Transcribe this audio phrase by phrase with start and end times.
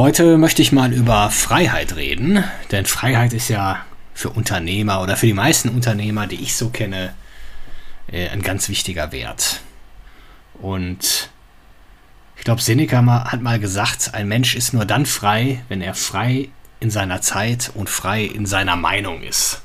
[0.00, 5.26] Heute möchte ich mal über Freiheit reden, denn Freiheit ist ja für Unternehmer oder für
[5.26, 7.12] die meisten Unternehmer, die ich so kenne,
[8.10, 9.60] äh, ein ganz wichtiger Wert.
[10.54, 11.28] Und
[12.38, 16.48] ich glaube, Seneca hat mal gesagt, ein Mensch ist nur dann frei, wenn er frei
[16.80, 19.60] in seiner Zeit und frei in seiner Meinung ist.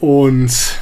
[0.00, 0.80] Und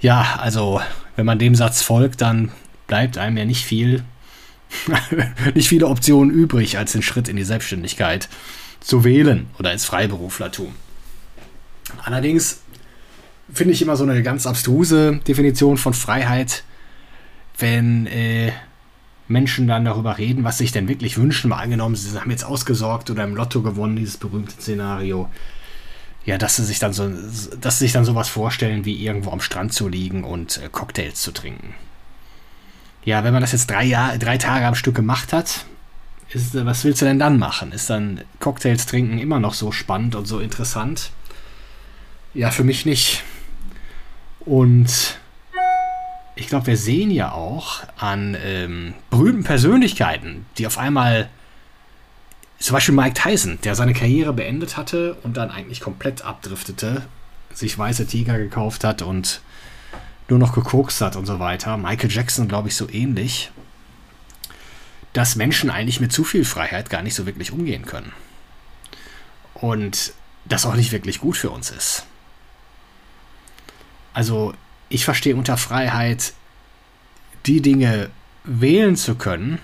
[0.00, 0.80] ja, also
[1.16, 2.50] wenn man dem Satz folgt, dann
[2.86, 4.04] bleibt einem ja nicht viel,
[5.54, 8.28] nicht viele Optionen übrig, als den Schritt in die Selbstständigkeit
[8.80, 10.74] zu wählen oder ins Freiberuflertum.
[12.04, 12.62] Allerdings
[13.52, 16.64] finde ich immer so eine ganz abstruse Definition von Freiheit,
[17.58, 18.52] wenn äh,
[19.26, 21.50] Menschen dann darüber reden, was sie sich denn wirklich wünschen.
[21.50, 25.28] Mal angenommen, sie haben jetzt ausgesorgt oder im Lotto gewonnen, dieses berühmte Szenario.
[26.24, 27.08] Ja, dass sie sich dann so,
[27.60, 31.20] dass sie sich dann sowas vorstellen, wie irgendwo am Strand zu liegen und äh, Cocktails
[31.20, 31.74] zu trinken.
[33.04, 35.64] Ja, wenn man das jetzt drei, Jahr, drei Tage am Stück gemacht hat,
[36.30, 37.72] ist, was willst du denn dann machen?
[37.72, 41.10] Ist dann Cocktails trinken immer noch so spannend und so interessant?
[42.34, 43.24] Ja, für mich nicht.
[44.40, 45.18] Und
[46.36, 51.28] ich glaube, wir sehen ja auch an ähm, berühmten Persönlichkeiten, die auf einmal,
[52.58, 57.02] zum Beispiel Mike Tyson, der seine Karriere beendet hatte und dann eigentlich komplett abdriftete,
[57.52, 59.40] sich weiße Tiger gekauft hat und
[60.28, 61.76] nur noch gekokst hat und so weiter.
[61.76, 63.50] Michael Jackson, glaube ich, so ähnlich.
[65.12, 68.12] Dass Menschen eigentlich mit zu viel Freiheit gar nicht so wirklich umgehen können.
[69.54, 70.12] Und
[70.44, 72.04] das auch nicht wirklich gut für uns ist.
[74.12, 74.54] Also
[74.88, 76.32] ich verstehe unter Freiheit,
[77.46, 78.10] die Dinge
[78.44, 79.58] wählen zu können,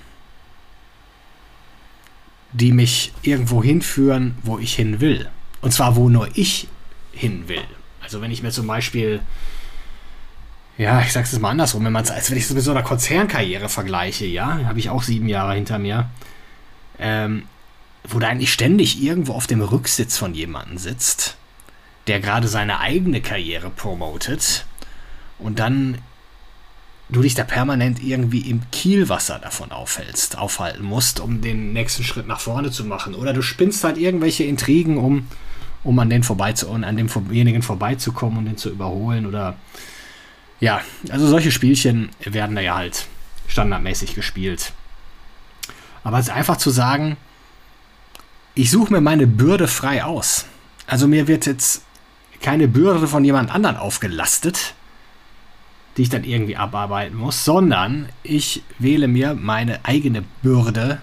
[2.53, 5.28] die mich irgendwo hinführen, wo ich hin will.
[5.60, 6.69] Und zwar, wo nur ich
[7.12, 7.64] hin will.
[8.00, 9.20] Also wenn ich mir zum Beispiel,
[10.76, 12.82] ja, ich sag's jetzt mal andersrum, wenn man als wenn ich es mit so einer
[12.82, 16.10] Konzernkarriere vergleiche, ja, habe ich auch sieben Jahre hinter mir,
[16.98, 17.44] ähm,
[18.08, 21.36] wo da eigentlich ständig irgendwo auf dem Rücksitz von jemandem sitzt,
[22.06, 24.66] der gerade seine eigene Karriere promotet
[25.38, 25.98] und dann
[27.08, 32.26] du dich da permanent irgendwie im Kielwasser davon aufhältst, aufhalten musst, um den nächsten Schritt
[32.26, 33.14] nach vorne zu machen.
[33.14, 35.28] Oder du spinnst halt irgendwelche Intrigen, um,
[35.82, 39.26] um an den vorbei zu, an demjenigen vorbeizukommen und den zu überholen.
[39.26, 39.56] Oder
[40.64, 40.80] ja,
[41.10, 43.06] also solche Spielchen werden da ja halt
[43.48, 44.72] standardmäßig gespielt.
[46.04, 47.19] Aber es ist einfach zu sagen,
[48.54, 50.47] ich suche mir meine Bürde frei aus.
[50.86, 51.82] Also mir wird jetzt
[52.41, 54.72] keine Bürde von jemand anderen aufgelastet,
[55.98, 61.03] die ich dann irgendwie abarbeiten muss, sondern ich wähle mir meine eigene Bürde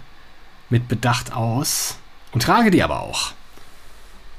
[0.71, 1.99] mit Bedacht aus
[2.31, 3.33] und trage die aber auch.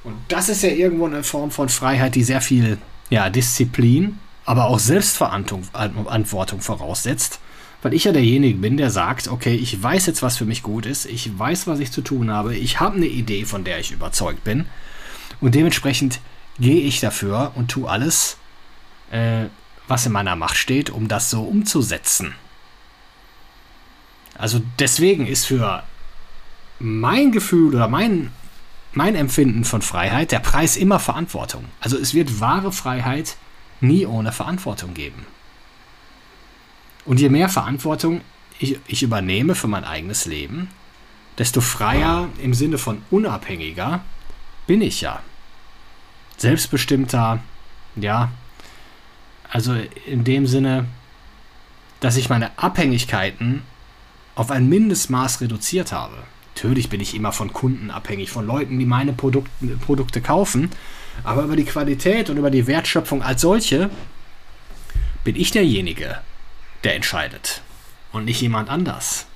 [0.02, 2.78] Und das ist ja irgendwo eine Form von Freiheit, die sehr viel
[3.08, 7.40] ja, Disziplin, aber auch Selbstverantwortung voraussetzt,
[7.82, 10.86] weil ich ja derjenige bin, der sagt, okay, ich weiß jetzt, was für mich gut
[10.86, 13.92] ist, ich weiß, was ich zu tun habe, ich habe eine Idee, von der ich
[13.92, 14.66] überzeugt bin
[15.40, 16.20] und dementsprechend
[16.58, 18.36] gehe ich dafür und tue alles,
[19.10, 19.46] äh,
[19.88, 22.34] was in meiner Macht steht, um das so umzusetzen.
[24.36, 25.82] Also deswegen ist für
[26.78, 28.32] mein Gefühl oder mein,
[28.92, 31.64] mein Empfinden von Freiheit der Preis immer Verantwortung.
[31.80, 33.36] Also es wird wahre Freiheit
[33.82, 35.26] nie ohne Verantwortung geben.
[37.04, 38.20] Und je mehr Verantwortung
[38.58, 40.68] ich, ich übernehme für mein eigenes Leben,
[41.38, 44.00] desto freier im Sinne von unabhängiger
[44.66, 45.20] bin ich ja.
[46.36, 47.40] Selbstbestimmter,
[47.96, 48.30] ja,
[49.50, 49.74] also
[50.06, 50.86] in dem Sinne,
[52.00, 53.62] dass ich meine Abhängigkeiten
[54.34, 56.16] auf ein Mindestmaß reduziert habe.
[56.54, 59.50] Natürlich bin ich immer von Kunden abhängig, von Leuten, die meine Produkte,
[59.84, 60.70] Produkte kaufen,
[61.24, 63.90] aber über die Qualität und über die Wertschöpfung als solche
[65.24, 66.20] bin ich derjenige,
[66.84, 67.62] der entscheidet
[68.12, 69.26] und nicht jemand anders.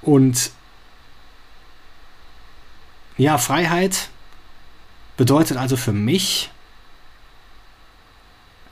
[0.00, 0.50] Und
[3.16, 4.08] ja, Freiheit
[5.16, 6.50] bedeutet also für mich,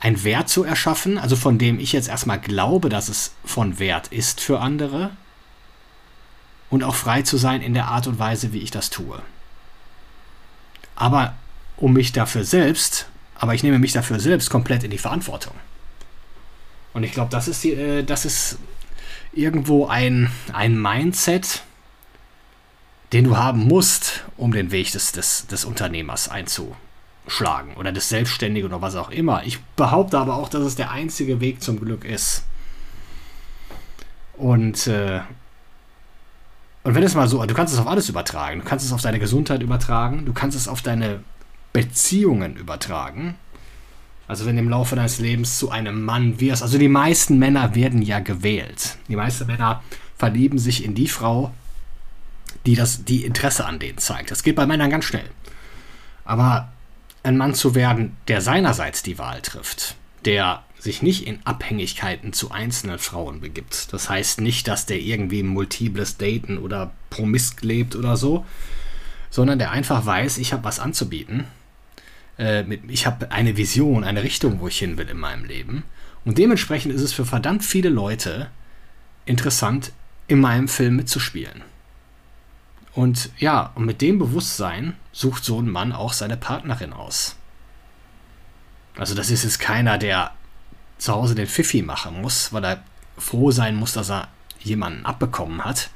[0.01, 4.07] ein Wert zu erschaffen, also von dem ich jetzt erstmal glaube, dass es von Wert
[4.07, 5.11] ist für andere
[6.71, 9.21] und auch frei zu sein in der Art und Weise, wie ich das tue.
[11.01, 11.33] Aber
[11.77, 15.55] um mich dafür selbst, aber ich nehme mich dafür selbst komplett in die Verantwortung.
[16.93, 18.59] Und ich glaube, das ist die, äh, das ist
[19.33, 21.63] irgendwo ein, ein Mindset,
[23.13, 28.69] den du haben musst, um den Weg des, des, des Unternehmers einzuschlagen oder des Selbstständigen
[28.71, 29.43] oder was auch immer.
[29.43, 32.45] Ich behaupte aber auch, dass es der einzige Weg zum Glück ist.
[34.37, 35.21] Und, äh,
[36.83, 38.61] und wenn es mal so, du kannst es auf alles übertragen.
[38.61, 41.23] Du kannst es auf deine Gesundheit übertragen, du kannst es auf deine
[41.73, 43.35] Beziehungen übertragen.
[44.27, 47.75] Also wenn du im Laufe deines Lebens zu einem Mann wirst, also die meisten Männer
[47.75, 48.97] werden ja gewählt.
[49.07, 49.83] Die meisten Männer
[50.17, 51.53] verlieben sich in die Frau,
[52.65, 54.31] die das, die Interesse an denen zeigt.
[54.31, 55.29] Das geht bei Männern ganz schnell.
[56.23, 56.71] Aber
[57.23, 59.95] ein Mann zu werden, der seinerseits die Wahl trifft,
[60.25, 63.93] der sich nicht in Abhängigkeiten zu einzelnen Frauen begibt.
[63.93, 68.45] Das heißt nicht, dass der irgendwie multiples Daten oder promisk lebt oder so,
[69.29, 71.45] sondern der einfach weiß, ich habe was anzubieten.
[72.39, 75.83] Äh, ich habe eine Vision, eine Richtung, wo ich hin will in meinem Leben.
[76.25, 78.49] Und dementsprechend ist es für verdammt viele Leute
[79.25, 79.91] interessant,
[80.27, 81.61] in meinem Film mitzuspielen.
[82.93, 87.35] Und ja, und mit dem Bewusstsein sucht so ein Mann auch seine Partnerin aus.
[88.97, 90.31] Also das ist jetzt keiner, der
[91.01, 92.83] zu Hause den Pfiffi machen muss, weil er
[93.17, 94.27] froh sein muss, dass er
[94.59, 95.89] jemanden abbekommen hat.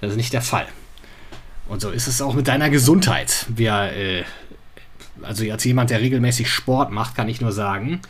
[0.00, 0.66] Das ist nicht der Fall.
[1.68, 3.46] Und so ist es auch mit deiner Gesundheit.
[3.48, 4.24] Wir, äh,
[5.22, 8.00] also als jemand, der regelmäßig Sport macht, kann ich nur sagen,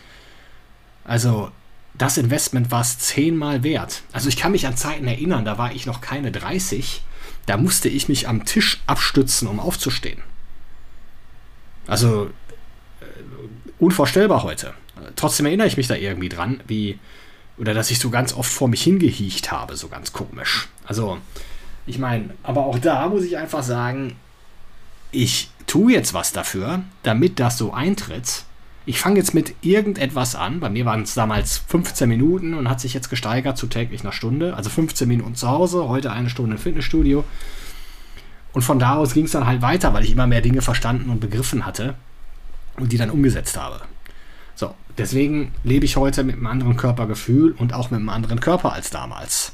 [1.04, 1.50] also
[1.96, 4.02] das Investment war es zehnmal wert.
[4.12, 7.02] Also ich kann mich an Zeiten erinnern, da war ich noch keine 30
[7.46, 10.22] da musste ich mich am Tisch abstützen, um aufzustehen.
[11.86, 12.30] Also
[13.00, 13.04] äh,
[13.78, 14.74] unvorstellbar heute.
[15.16, 16.98] Trotzdem erinnere ich mich da irgendwie dran, wie
[17.56, 20.68] oder dass ich so ganz oft vor mich hingehiecht habe, so ganz komisch.
[20.86, 21.18] Also,
[21.86, 24.16] ich meine, aber auch da muss ich einfach sagen,
[25.12, 28.44] ich tue jetzt was dafür, damit das so eintritt
[28.86, 30.60] ich fange jetzt mit irgendetwas an.
[30.60, 34.12] Bei mir waren es damals 15 Minuten und hat sich jetzt gesteigert zu täglich einer
[34.12, 34.54] Stunde.
[34.54, 37.24] Also 15 Minuten zu Hause, heute eine Stunde im Fitnessstudio.
[38.52, 41.10] Und von da aus ging es dann halt weiter, weil ich immer mehr Dinge verstanden
[41.10, 41.94] und begriffen hatte
[42.76, 43.80] und die dann umgesetzt habe.
[44.54, 48.72] So, deswegen lebe ich heute mit einem anderen Körpergefühl und auch mit einem anderen Körper
[48.72, 49.52] als damals.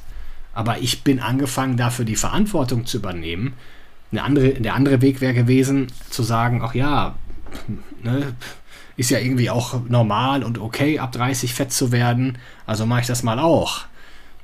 [0.53, 3.55] Aber ich bin angefangen, dafür die Verantwortung zu übernehmen.
[4.13, 7.15] Eine andere, der andere Weg wäre gewesen, zu sagen, ach ja,
[8.03, 8.35] ne,
[8.97, 12.37] ist ja irgendwie auch normal und okay, ab 30 fett zu werden.
[12.67, 13.83] Also mache ich das mal auch.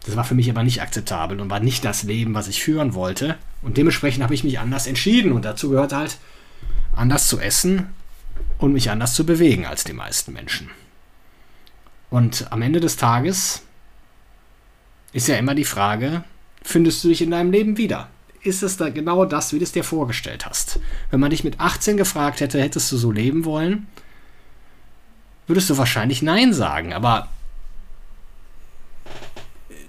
[0.06, 2.94] Das war für mich aber nicht akzeptabel und war nicht das Leben, was ich führen
[2.94, 3.36] wollte.
[3.60, 5.32] Und dementsprechend habe ich mich anders entschieden.
[5.32, 6.18] Und dazu gehört halt,
[6.94, 7.88] anders zu essen
[8.58, 10.70] und mich anders zu bewegen als die meisten Menschen.
[12.10, 13.62] Und am Ende des Tages
[15.12, 16.24] ist ja immer die Frage,
[16.62, 18.08] findest du dich in deinem Leben wieder?
[18.42, 20.78] Ist es da genau das, wie du es dir vorgestellt hast?
[21.10, 23.86] Wenn man dich mit 18 gefragt hätte, hättest du so leben wollen,
[25.46, 27.28] würdest du wahrscheinlich Nein sagen, aber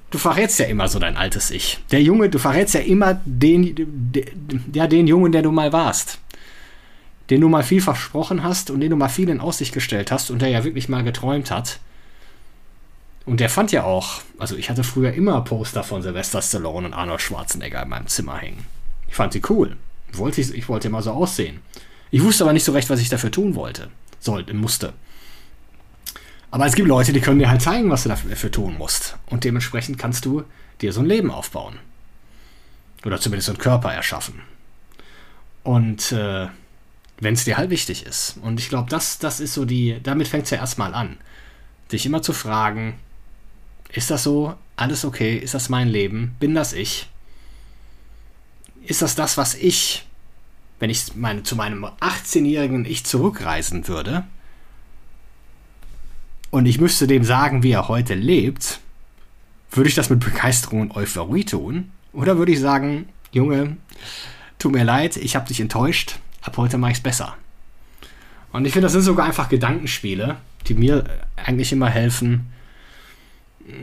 [0.10, 1.80] du verrätst ja immer so dein altes Ich.
[1.92, 6.20] Der Junge, du verrätst ja immer den, den, ja, den Jungen, der du mal warst.
[7.30, 10.32] Den du mal viel versprochen hast und den du mal viel in Aussicht gestellt hast
[10.32, 11.80] und der ja wirklich mal geträumt hat.
[13.26, 16.94] Und der fand ja auch, also ich hatte früher immer Poster von Sylvester Stallone und
[16.94, 18.66] Arnold Schwarzenegger in meinem Zimmer hängen.
[19.10, 19.76] Ich fand sie cool.
[20.14, 21.60] Wollte ich, ich wollte immer so aussehen.
[22.10, 23.90] Ich wusste aber nicht so recht, was ich dafür tun wollte.
[24.20, 24.94] Sollte, musste.
[26.52, 29.18] Aber es gibt Leute, die können dir halt zeigen, was du dafür tun musst.
[29.26, 30.44] Und dementsprechend kannst du
[30.82, 31.80] dir so ein Leben aufbauen.
[33.06, 34.42] Oder zumindest so einen Körper erschaffen.
[35.64, 36.48] Und äh,
[37.20, 38.38] wenn es dir halt wichtig ist.
[38.42, 41.18] Und ich glaube, das, das ist so die, damit fängt es ja erstmal an.
[41.92, 43.00] Dich immer zu fragen,
[43.92, 44.56] ist das so?
[44.76, 45.38] Alles okay?
[45.38, 46.36] Ist das mein Leben?
[46.40, 47.10] Bin das ich?
[48.86, 50.06] Ist das das, was ich,
[50.80, 54.26] wenn ich meine, zu meinem 18-jährigen Ich zurückreisen würde,
[56.50, 58.80] und ich müsste dem sagen, wie er heute lebt,
[59.72, 61.92] würde ich das mit Begeisterung und Euphorie tun?
[62.14, 63.78] Oder würde ich sagen, Junge,
[64.58, 67.36] tut mir leid, ich habe dich enttäuscht, ab heute mache ich es besser.
[68.52, 70.38] Und ich finde, das sind sogar einfach Gedankenspiele,
[70.68, 72.48] die mir eigentlich immer helfen.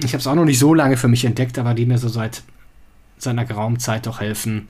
[0.02, 2.08] Ich habe es auch noch nicht so lange für mich entdeckt, aber die mir so
[2.08, 2.42] seit
[3.18, 4.68] seiner geraumen Zeit doch helfen,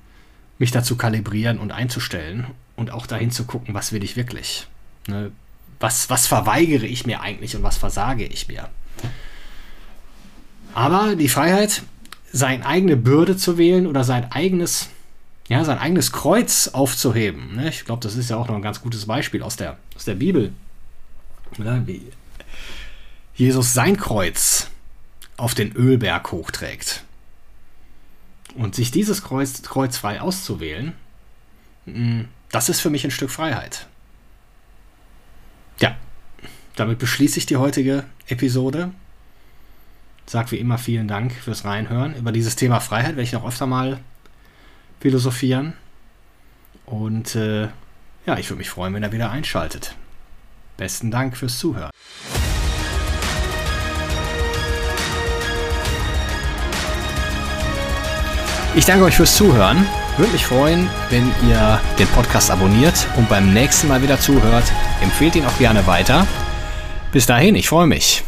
[0.58, 2.46] mich dazu kalibrieren und einzustellen
[2.76, 4.66] und auch dahin zu gucken, was will ich wirklich.
[5.06, 5.32] Ne?
[5.84, 8.68] was, was verweigere ich mir eigentlich und was versage ich mir?
[10.74, 11.82] Aber die Freiheit,
[12.32, 14.88] seine eigene Bürde zu wählen oder sein eigenes,
[15.48, 17.56] ja, sein eigenes Kreuz aufzuheben.
[17.56, 17.68] Ne?
[17.68, 20.14] Ich glaube, das ist ja auch noch ein ganz gutes Beispiel aus der, aus der
[20.14, 20.52] Bibel.
[21.58, 21.82] Ne?
[21.86, 22.02] Wie
[23.34, 24.70] Jesus sein Kreuz
[25.36, 27.04] auf den Ölberg hochträgt.
[28.54, 30.92] Und sich dieses Kreuz, Kreuz frei auszuwählen,
[31.86, 33.88] mm, das ist für mich ein Stück Freiheit.
[35.80, 35.96] Ja,
[36.76, 38.92] damit beschließe ich die heutige Episode.
[40.26, 42.14] sage wie immer vielen Dank fürs Reinhören.
[42.14, 44.00] Über dieses Thema Freiheit werde ich noch öfter mal
[45.00, 45.74] philosophieren.
[46.86, 47.68] Und äh,
[48.26, 49.94] ja, ich würde mich freuen, wenn ihr wieder einschaltet.
[50.76, 51.90] Besten Dank fürs Zuhören.
[58.76, 59.86] Ich danke euch fürs Zuhören.
[60.16, 64.64] Würde mich freuen, wenn ihr den Podcast abonniert und beim nächsten Mal wieder zuhört.
[65.00, 66.26] Empfehlt ihn auch gerne weiter.
[67.12, 68.24] Bis dahin, ich freue mich.